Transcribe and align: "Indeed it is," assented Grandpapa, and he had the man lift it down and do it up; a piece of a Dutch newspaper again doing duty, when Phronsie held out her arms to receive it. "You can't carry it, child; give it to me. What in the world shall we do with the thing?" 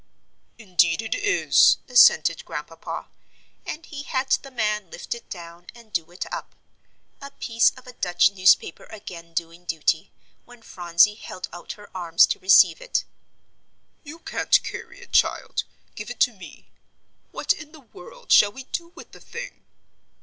"Indeed 0.57 1.03
it 1.03 1.13
is," 1.13 1.77
assented 1.87 2.43
Grandpapa, 2.43 3.05
and 3.67 3.85
he 3.85 4.01
had 4.01 4.31
the 4.31 4.49
man 4.49 4.89
lift 4.89 5.13
it 5.13 5.29
down 5.29 5.67
and 5.75 5.93
do 5.93 6.09
it 6.09 6.25
up; 6.33 6.55
a 7.21 7.29
piece 7.29 7.69
of 7.77 7.85
a 7.85 7.93
Dutch 7.93 8.31
newspaper 8.31 8.85
again 8.85 9.35
doing 9.35 9.63
duty, 9.63 10.11
when 10.43 10.63
Phronsie 10.63 11.13
held 11.13 11.49
out 11.53 11.73
her 11.73 11.95
arms 11.95 12.25
to 12.33 12.39
receive 12.39 12.81
it. 12.81 13.03
"You 14.03 14.17
can't 14.17 14.63
carry 14.63 15.01
it, 15.01 15.11
child; 15.11 15.65
give 15.93 16.09
it 16.09 16.19
to 16.21 16.33
me. 16.33 16.71
What 17.29 17.53
in 17.53 17.71
the 17.71 17.81
world 17.81 18.31
shall 18.31 18.51
we 18.51 18.63
do 18.63 18.93
with 18.95 19.11
the 19.11 19.19
thing?" 19.21 19.65